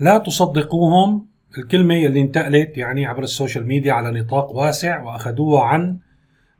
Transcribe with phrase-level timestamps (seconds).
[0.00, 1.26] لا تصدقوهم.
[1.58, 5.98] الكلمة اللي انتقلت يعني عبر ال social media على نطاق واسع وأخذوها عن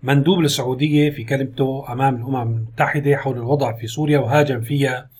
[0.02, 5.10] مندوب السعودية في كلمته أمام الأمم المتحدة حول الوضع في سوريا وهاجم فيها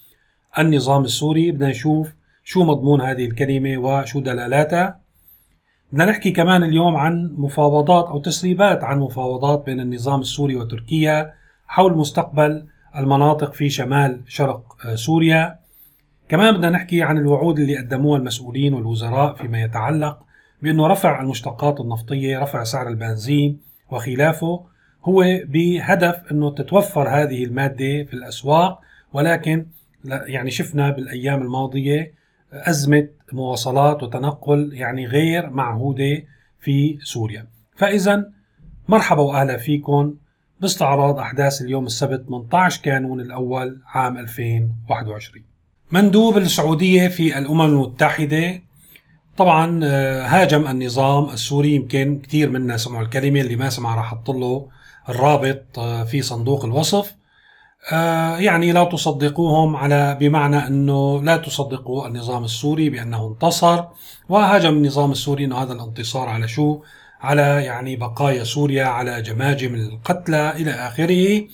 [0.59, 1.51] النظام السوري.
[1.51, 2.13] بدنا نشوف
[2.45, 5.01] شو مضمون هذه الكلمة وشو دلالاتها.
[5.93, 11.33] بدنا نحكي كمان اليوم عن مفاوضات أو تسريبات عن مفاوضات بين النظام السوري وتركيا
[11.67, 12.67] حول مستقبل
[12.97, 14.63] المناطق في شمال شرق
[14.95, 15.60] سوريا.
[16.31, 20.19] كمان بدنا نحكي عن الوعود اللي قدموها المسؤولين والوزراء فيما يتعلق
[20.63, 24.67] بأنه رفع المشتقات النفطية رفع سعر البنزين وخلافه
[25.05, 28.81] هو بهدف أنه تتوفر هذه المادة في الأسواق
[29.13, 29.67] ولكن
[30.05, 32.15] يعني شفنا بالأيام الماضية
[32.53, 36.23] أزمة مواصلات وتنقل يعني غير معهودة
[36.61, 37.47] في سوريا.
[37.77, 38.31] فإذا
[38.89, 40.15] مرحبا وأهلا فيكم
[40.61, 45.50] باستعراض أحداث اليوم السبت 18 كانون الأول عام 2021
[45.93, 48.63] مندوب السعودية في الأمم المتحدة.
[49.37, 54.31] طبعا آه، هاجم النظام السوري يمكن كثير منا سمعوا الكلمة اللي ما سمع راح أحط
[54.31, 54.69] له
[55.09, 57.15] الرابط آه، في صندوق الوصف.
[57.93, 63.85] آه، يعني لا تصدقوهم على بمعنى إنه لا تصدقوا النظام السوري بأنه انتصر.
[64.29, 66.83] وهاجم النظام السوري إنه هذا الانتصار على شو؟
[67.21, 71.47] على يعني بقايا سوريا على جماجم القتلى إلى آخره.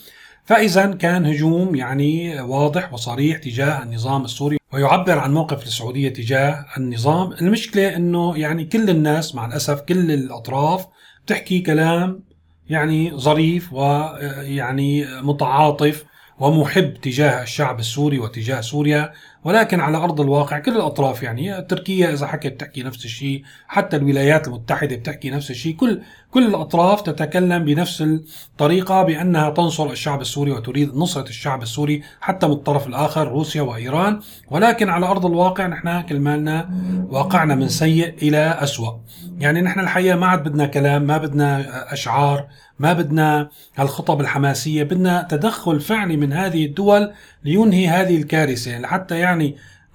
[0.46, 7.32] فإذا كان هجوم يعني واضح وصريح تجاه النظام السوري ويعبر عن موقف السعوديه تجاه النظام،
[7.32, 10.86] المشكلة إنه يعني كل الناس مع الأسف كل الأطراف
[11.24, 12.22] بتحكي كلام
[12.68, 16.04] يعني ظريف ويعني متعاطف
[16.38, 19.12] ومحب تجاه الشعب السوري وتجاه سوريا.
[19.46, 24.48] ولكن على أرض الواقع كل الأطراف يعني تركيا إذا حكت بتحكي نفس الشيء حتى الولايات
[24.48, 30.96] المتحدة بتحكي نفس الشيء كل كل الأطراف تتكلم بنفس الطريقة بأنها تنصر الشعب السوري وتريد
[30.96, 34.20] نصرة الشعب السوري حتى من الطرف الآخر روسيا وإيران.
[34.50, 36.70] ولكن على أرض الواقع نحن كل مالنا
[37.10, 38.92] واقعنا من سيء إلى أسوأ.
[39.38, 42.46] يعني نحن الحقيقة ما عاد بدنا كلام ما بدنا أشعار
[42.78, 47.12] ما بدنا هالخطب الحماسية بدنا تدخل فعلي من هذه الدول
[47.44, 48.78] لينهي هذه الكارثة.
[48.78, 49.35] لحتى يعني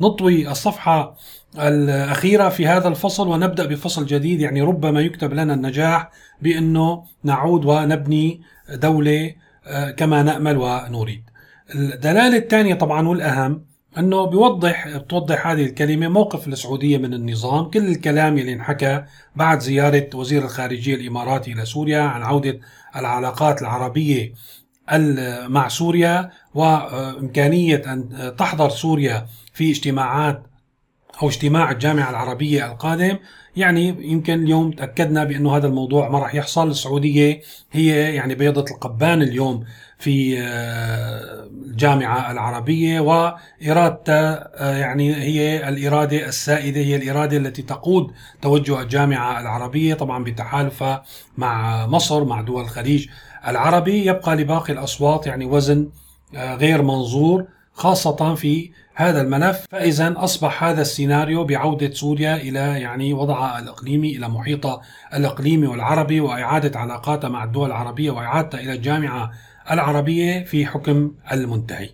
[0.02, 1.16] نطوي الصفحة
[1.60, 8.42] الأخيرة في هذا الفصل ونبدأ بفصل جديد يعني ربما يكتب لنا النجاح بأنه نعود ونبني
[8.70, 9.34] دولة
[9.68, 11.24] آه، كما نأمل ونريد.
[11.76, 13.66] الدلالة الثانية طبعا والأهم
[13.98, 19.04] أنه بيوضح بتوضح هذه الكلمة موقف السعودية من النظام، كل الكلام اللي انحكى
[19.36, 22.60] بعد زيارة وزير الخارجية الإماراتي إلى سوريا عن عودة
[22.96, 24.34] العلاقات العربية
[25.50, 30.44] مع سوريا وإمكانية أن تحضر سوريا في اجتماعات
[31.24, 33.18] أو اجتماع الجامعة العربية القادم.
[33.56, 36.70] يعني يمكن اليوم تأكدنا بأنه هذا الموضوع ما راح يحصل.
[36.70, 37.42] السعودية
[37.72, 39.64] هي يعني بيضة القبان اليوم
[40.00, 43.00] في آه، الجامعة العربية.
[43.00, 48.12] وارادتها آه، يعني هي الإرادة السائدة هي الإرادة التي تقود
[48.42, 51.04] توجه الجامعة العربية طبعا بتحالفها
[51.38, 53.08] مع مصر مع دول الخليج
[53.48, 54.06] العربي.
[54.06, 55.90] يبقى لباقي الأصوات يعني وزن
[56.36, 63.14] آه، غير منظور خاصة في هذا الملف فإذا أصبح هذا السيناريو بعودة سوريا إلى يعني
[63.14, 64.82] وضعها الإقليمي إلى محيطها
[65.14, 69.32] الإقليمي والعربي وإعادة علاقاتها مع الدول العربية وإعادتها إلى الجامعة
[69.72, 71.90] العربية في حكم المنتهي.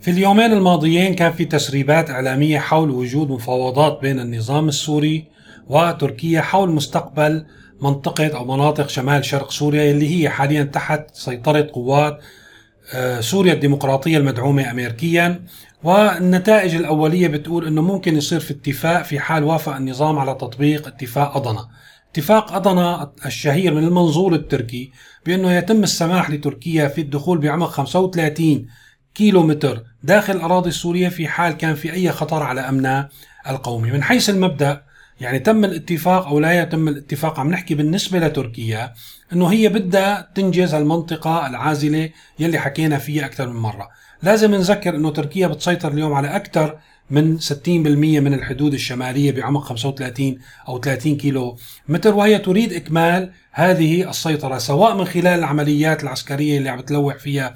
[0.00, 5.24] في اليومين الماضيين كان في تسريبات إعلامية حول وجود مفاوضات بين النظام السوري
[5.68, 7.46] وتركيا حول مستقبل
[7.82, 12.20] منطقة أو مناطق شمال شرق سوريا اللي هي حاليا تحت سيطرة قوات
[12.94, 15.40] آه، سوريا الديمقراطية المدعومة أمريكيا.
[15.82, 21.36] والنتائج الأولية بتقول أنه ممكن يصير في اتفاق في حال وافق النظام على تطبيق اتفاق
[21.36, 21.68] أضنا
[22.10, 24.92] اتفاق أضنا الشهير من المنظور التركي
[25.26, 28.66] بأنه يتم السماح لتركيا في الدخول بعمق 35
[29.14, 33.08] كيلو متر داخل الأراضي السورية في حال كان في أي خطر على أمنها
[33.48, 34.87] القومي من حيث المبدأ
[35.20, 38.92] يعني تم الاتفاق أو لا يتم الاتفاق عم نحكي بالنسبة لتركيا
[39.32, 43.88] إنه هي بدها تنجز المنطقة العازلة يلي حكينا فيها أكثر من مرة.
[44.22, 46.78] لازم نذكر إنه تركيا بتسيطر اليوم على أكثر
[47.10, 50.38] من 60% من الحدود الشمالية بعمق 35
[50.68, 51.56] أو 30 كيلو
[51.88, 57.54] متر وهي تريد إكمال هذه السيطرة سواء من خلال العمليات العسكرية اللي عم تلوح فيها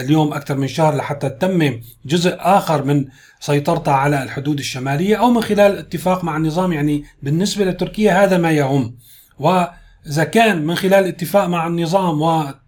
[0.00, 3.04] اليوم أكثر من شهر لحتى تتمم جزء آخر من
[3.40, 8.50] سيطرتها على الحدود الشمالية أو من خلال اتفاق مع النظام يعني بالنسبة لتركيا هذا ما
[8.50, 8.94] يهم
[9.38, 12.22] وإذا كان من خلال اتفاق مع النظام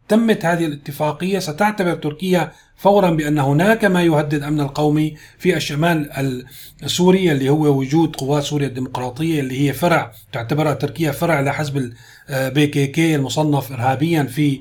[0.07, 6.11] وتمت هذه الاتفاقية ستعتبر تركيا فورا بأن هناك ما يهدد أمن القومي في الشمال
[6.83, 11.93] السوري اللي هو وجود قوات سوريا الديمقراطية اللي هي فرع تعتبرها تركيا فرع لحزب
[12.31, 14.61] ال PKK المصنف إرهابيا في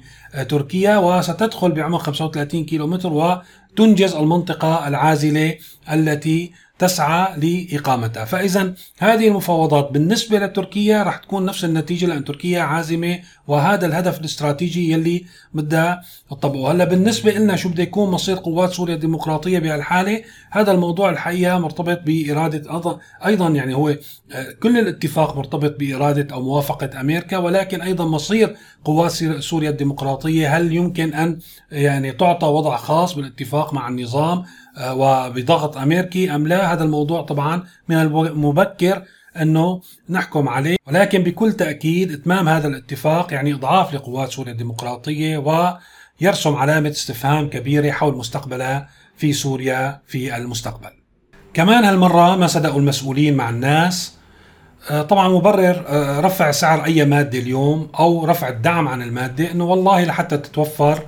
[0.50, 3.42] تركيا وستدخل بعمق 35 كيلو متر
[3.78, 5.58] تنجز المنطقة العازلة
[5.94, 8.26] التي تسعى لإقامتها.
[8.26, 14.92] فإذا هذه المفاوضات بالنسبة لتركيا رح تكون نفس النتيجة لأن تركيا عازمة وهذا الهدف الاستراتيجي
[14.92, 16.72] يلي بدها تطبقه.
[16.72, 20.22] هلا بالنسبة لنا شو بده يكون مصير قوات سوريا الديمقراطية بهالحالة؟
[20.52, 27.02] هذا الموضوع الحقيقة مرتبط بإرادة أيضا يعني هو آه، كل الاتفاق مرتبط بإرادة أو موافقة
[27.02, 28.56] أمريكا ولكن أيضا مصير
[28.86, 31.40] قوات سوريا الديمقراطية هل يمكن أن
[31.72, 34.44] يعني تعطى وضع خاص بالاتفاق مع النظام
[34.78, 39.04] آه، وبضغط أمريكي أم لا هذا الموضوع طبعا من المبكر
[39.42, 46.56] أنه نحكم عليه ولكن بكل تأكيد إتمام هذا الاتفاق يعني إضعاف لقوات سوريا الديمقراطية ويرسم
[46.56, 50.90] علامة استفهام كبيرة حول مستقبلها في سوريا في المستقبل.
[51.54, 54.16] كمان هالمرة ما صدقوا المسؤولين مع الناس
[54.90, 59.66] آه، طبعا مبرر آه، رفع سعر أي مادة اليوم أو رفع الدعم عن المادة إنه
[59.66, 61.00] والله لحتى تتوفر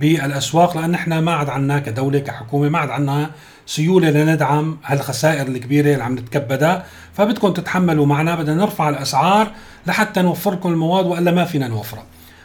[0.00, 3.30] بالأسواق لأن إحنا ما عاد عنا كدولة كحكومة ما عاد عنا
[3.66, 6.84] سيولة لندعم هالخسائر الكبيرة اللي عم نتكبدها.
[7.14, 9.50] فبدكم تتحملوا معنا بدنا نرفع الأسعار
[9.86, 12.04] لحتى نوفر لكم المواد وإلا ما فينا نوفرها.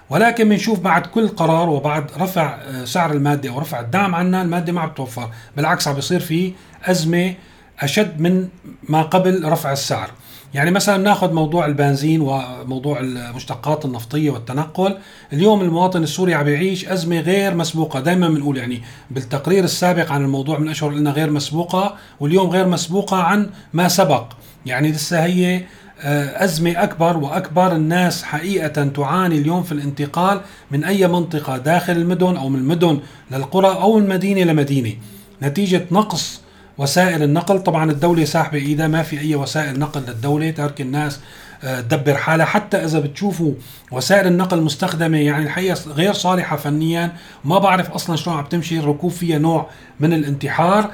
[0.10, 4.74] ولكن بنشوف بعد كل قرار وبعد رفع آه، سعر المادة أو رفع الدعم عنا المادة
[4.74, 6.54] ما عم تتوفر بالعكس عم بيصير في
[6.86, 7.34] أزمة
[7.80, 8.48] أشد من
[8.90, 10.12] ما قبل رفع السعر.
[10.54, 14.98] يعني مثلا ناخذ موضوع البنزين وموضوع المشتقات النفطية والتنقل.
[15.34, 18.00] اليوم المواطن السوري عم يعيش أزمة غير مسبوقة.
[18.00, 18.82] دائما بنقول يعني
[19.12, 24.26] بالتقرير السابق عن الموضوع من أشهر قلنا غير مسبوقة واليوم غير مسبوقة عن ما سبق.
[24.66, 25.62] يعني لسه هي
[26.02, 30.42] آه، أزمة أكبر وأكبر الناس حقيقة تعاني اليوم في الانتقال
[30.72, 33.00] من أي منطقة داخل المدن أو من المدن
[33.32, 34.94] للقرى أو من مدينة لمدينة.
[35.42, 36.42] نتيجة نقص
[36.80, 37.60] وسائل النقل.
[37.60, 41.20] طبعا الدولة ساحبة إيدها ما في أي وسائل نقل للدولة ترك الناس
[41.64, 42.46] آه، تدبر حالها.
[42.46, 43.54] حتى إذا بتشوفوا
[43.92, 47.12] وسائل النقل مستخدمة يعني الحقيقة غير صالحة فنيا
[47.46, 48.80] ما بعرف أصلا شلون عم تمشي.
[48.80, 50.92] الركوب فيها نوع من الانتحار.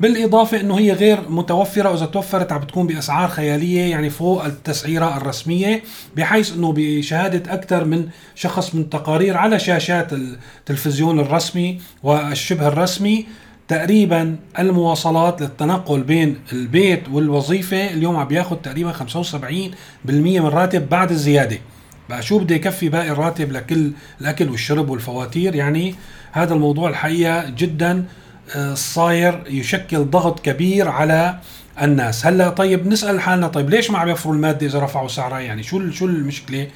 [0.00, 5.82] بالإضافة أنه هي غير متوفرة وإذا توفرت عم بتكون بأسعار خيالية يعني فوق التسعيرة الرسمية
[6.16, 13.26] بحيث أنه بشهادة أكثر من شخص من تقارير على شاشات التلفزيون الرسمي والشبه الرسمي.
[13.68, 19.40] تقريبا المواصلات للتنقل بين البيت والوظيفة اليوم عم بياخد تقريبا 75%
[20.08, 21.58] من راتب بعد الزيادة.
[22.08, 25.94] بقى شو بده يكفي باقي الراتب لكل الأكل والشرب والفواتير؟ يعني
[26.32, 28.04] هذا الموضوع الحقيقة جدا
[28.56, 31.38] آه، صاير يشكل ضغط كبير على
[31.82, 32.26] الناس.
[32.26, 35.90] هلأ طيب نسأل حالنا طيب ليش ما عم يوفروا المادة إذا رفعوا سعرها؟ يعني شو
[35.90, 36.68] شو المشكلة؟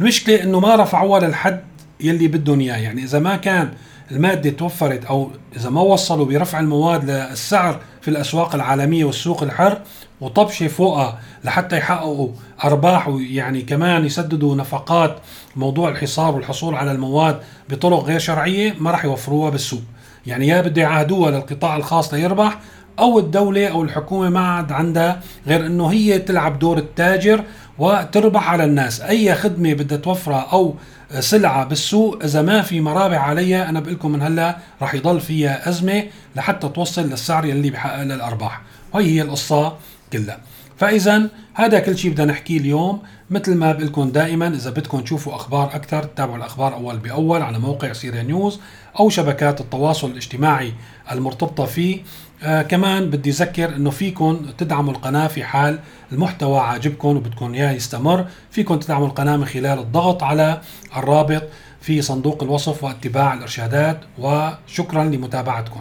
[0.00, 1.60] المشكلة إنه ما رفعوها للحد
[2.00, 2.76] يلي بدهم إياه.
[2.76, 3.70] يعني إذا ما كان
[4.10, 9.80] المادة توفرت أو إذا ما وصلوا برفع المواد للسعر في الأسواق العالمية والسوق الحر
[10.20, 12.28] وطبشة فوقها لحتى يحققوا
[12.64, 15.16] أرباح ويعني كمان يسددوا نفقات
[15.56, 19.82] موضوع الحصار والحصول على المواد بطرق غير شرعية ما راح يوفروها بالسوق.
[20.26, 22.58] يعني يا بده يعاهدوها للقطاع الخاص ليربح
[22.98, 27.44] أو الدولة أو الحكومة ما عاد عندها غير إنه هي تلعب دور التاجر
[27.78, 29.00] وتربح على الناس.
[29.00, 30.74] أي خدمة بدها توفرها أو
[31.20, 35.68] سلعة بالسوق إذا ما في مرابع عليها أنا بقول لكم من هلا رح يضل فيها
[35.68, 36.04] أزمة
[36.36, 38.62] لحتى توصل للسعر يلي بحقق لها الارباح
[38.92, 39.76] وهي هي القصة
[40.12, 40.38] كلها.
[40.76, 45.64] فإذا هذا كل شيء بدنا نحكيه اليوم مثل ما بقول دائما إذا بدكم تشوفوا أخبار
[45.74, 48.60] أكثر تتابعوا الأخبار أول بأول على موقع سيريا نيوز
[49.00, 50.72] أو شبكات التواصل الاجتماعي
[51.12, 52.02] المرتبطة فيه.
[52.42, 55.78] آه كمان بدي أذكر إنه فيكم تدعموا القناة في حال
[56.12, 58.26] المحتوى عاجبكم وبدكم إياه يستمر.
[58.50, 60.60] فيكم تدعموا القناة من خلال الضغط على
[60.96, 61.42] الرابط
[61.80, 64.00] في صندوق الوصف واتباع الإرشادات.
[64.18, 65.80] وشكرا لمتابعتكم.